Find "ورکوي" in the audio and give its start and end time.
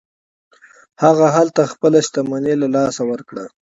3.11-3.47